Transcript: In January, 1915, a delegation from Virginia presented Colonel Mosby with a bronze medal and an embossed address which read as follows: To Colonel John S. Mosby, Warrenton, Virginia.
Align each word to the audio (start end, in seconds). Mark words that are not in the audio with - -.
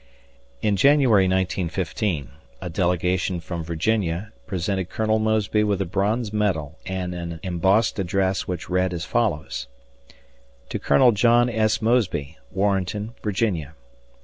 In 0.63 0.77
January, 0.77 1.25
1915, 1.25 2.29
a 2.59 2.69
delegation 2.71 3.39
from 3.39 3.63
Virginia 3.63 4.33
presented 4.47 4.89
Colonel 4.89 5.19
Mosby 5.19 5.63
with 5.63 5.79
a 5.79 5.85
bronze 5.85 6.33
medal 6.33 6.79
and 6.87 7.13
an 7.13 7.39
embossed 7.43 7.99
address 7.99 8.47
which 8.47 8.67
read 8.67 8.95
as 8.95 9.05
follows: 9.05 9.67
To 10.69 10.79
Colonel 10.79 11.11
John 11.11 11.51
S. 11.51 11.83
Mosby, 11.83 12.39
Warrenton, 12.49 13.13
Virginia. 13.21 13.75